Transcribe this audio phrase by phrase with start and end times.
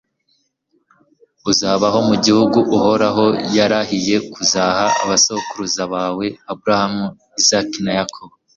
[1.51, 7.05] uzabaho, mu gihugu uhoraho yarahiye kuzaha abasokuruza bawe abrahamu,
[7.39, 8.33] izaki na yakobo